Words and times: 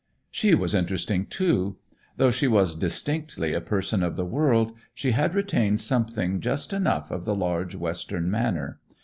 "She 0.31 0.55
was 0.55 0.73
interesting, 0.73 1.27
too. 1.27 1.77
Though 2.17 2.31
she 2.31 2.47
was 2.47 2.73
distinctly 2.75 3.53
a 3.53 3.61
person 3.61 4.01
of 4.01 4.15
the 4.15 4.25
world, 4.25 4.73
she 4.95 5.11
had 5.11 5.35
retained 5.35 5.79
something, 5.79 6.39
just 6.41 6.73
enough 6.73 7.11
of 7.11 7.23
the 7.25 7.35
large 7.35 7.75
Western 7.75 8.31
manner. 8.31 8.79